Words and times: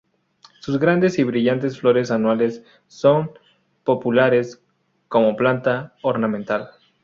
Sus 0.61 0.79
grandes 0.79 1.19
y 1.19 1.23
brillantes 1.23 1.79
flores 1.79 2.09
anuales 2.09 2.63
son 2.87 3.33
populares 3.83 4.65
como 5.07 5.35
planta 5.35 5.93
ornamental. 6.01 6.71